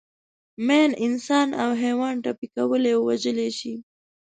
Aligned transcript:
ماین 0.65 0.91
انسان 1.05 1.47
او 1.61 1.69
حیوان 1.83 2.15
ټپي 2.23 2.47
کولای 2.55 2.91
او 2.95 3.01
وژلای 3.09 3.49
شي. 3.59 3.73